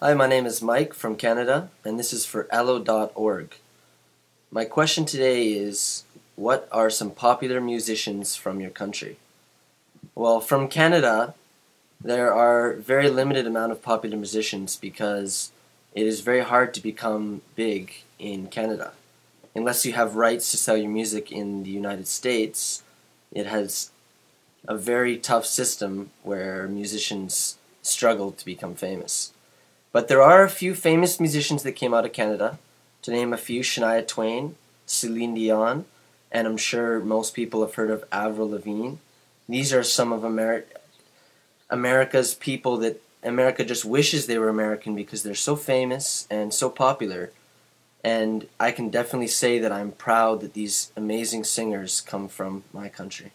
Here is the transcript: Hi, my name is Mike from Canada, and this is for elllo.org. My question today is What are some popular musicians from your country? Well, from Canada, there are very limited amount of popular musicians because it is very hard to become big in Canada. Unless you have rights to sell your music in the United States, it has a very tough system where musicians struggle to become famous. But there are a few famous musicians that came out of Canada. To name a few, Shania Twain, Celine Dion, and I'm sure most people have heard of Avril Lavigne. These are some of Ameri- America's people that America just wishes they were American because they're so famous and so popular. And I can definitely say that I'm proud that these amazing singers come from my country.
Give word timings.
Hi, 0.00 0.14
my 0.14 0.28
name 0.28 0.46
is 0.46 0.62
Mike 0.62 0.94
from 0.94 1.16
Canada, 1.16 1.70
and 1.84 1.98
this 1.98 2.12
is 2.12 2.24
for 2.24 2.44
elllo.org. 2.52 3.56
My 4.48 4.64
question 4.64 5.04
today 5.04 5.48
is 5.48 6.04
What 6.36 6.68
are 6.70 6.88
some 6.88 7.10
popular 7.10 7.60
musicians 7.60 8.36
from 8.36 8.60
your 8.60 8.70
country? 8.70 9.16
Well, 10.14 10.40
from 10.40 10.68
Canada, 10.68 11.34
there 12.00 12.32
are 12.32 12.74
very 12.74 13.10
limited 13.10 13.44
amount 13.44 13.72
of 13.72 13.82
popular 13.82 14.16
musicians 14.16 14.76
because 14.76 15.50
it 15.96 16.06
is 16.06 16.20
very 16.20 16.42
hard 16.42 16.74
to 16.74 16.80
become 16.80 17.42
big 17.56 18.04
in 18.20 18.46
Canada. 18.46 18.92
Unless 19.56 19.84
you 19.84 19.94
have 19.94 20.14
rights 20.14 20.52
to 20.52 20.56
sell 20.56 20.76
your 20.76 20.92
music 20.92 21.32
in 21.32 21.64
the 21.64 21.70
United 21.70 22.06
States, 22.06 22.84
it 23.32 23.46
has 23.46 23.90
a 24.68 24.76
very 24.76 25.18
tough 25.18 25.44
system 25.44 26.10
where 26.22 26.68
musicians 26.68 27.58
struggle 27.82 28.30
to 28.30 28.44
become 28.44 28.76
famous. 28.76 29.32
But 29.98 30.06
there 30.06 30.22
are 30.22 30.44
a 30.44 30.48
few 30.48 30.76
famous 30.76 31.18
musicians 31.18 31.64
that 31.64 31.72
came 31.72 31.92
out 31.92 32.04
of 32.04 32.12
Canada. 32.12 32.60
To 33.02 33.10
name 33.10 33.32
a 33.32 33.36
few, 33.36 33.62
Shania 33.62 34.06
Twain, 34.06 34.54
Celine 34.86 35.34
Dion, 35.34 35.86
and 36.30 36.46
I'm 36.46 36.56
sure 36.56 37.00
most 37.00 37.34
people 37.34 37.62
have 37.62 37.74
heard 37.74 37.90
of 37.90 38.04
Avril 38.12 38.50
Lavigne. 38.50 38.98
These 39.48 39.72
are 39.72 39.82
some 39.82 40.12
of 40.12 40.22
Ameri- 40.22 40.66
America's 41.68 42.32
people 42.34 42.76
that 42.76 43.02
America 43.24 43.64
just 43.64 43.84
wishes 43.84 44.26
they 44.26 44.38
were 44.38 44.48
American 44.48 44.94
because 44.94 45.24
they're 45.24 45.34
so 45.34 45.56
famous 45.56 46.28
and 46.30 46.54
so 46.54 46.70
popular. 46.70 47.32
And 48.04 48.46
I 48.60 48.70
can 48.70 48.90
definitely 48.90 49.26
say 49.26 49.58
that 49.58 49.72
I'm 49.72 49.90
proud 49.90 50.42
that 50.42 50.54
these 50.54 50.92
amazing 50.96 51.42
singers 51.42 52.02
come 52.02 52.28
from 52.28 52.62
my 52.72 52.88
country. 52.88 53.32